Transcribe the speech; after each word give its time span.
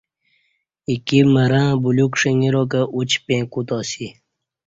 ایکی 0.89 1.19
م 1.31 1.33
رں 1.51 1.69
بلیوک 1.81 2.13
ݜنگراکہ 2.21 2.81
ا 2.97 2.99
چ 3.09 3.11
پیں 3.25 3.43
کوتاسی 3.51 4.07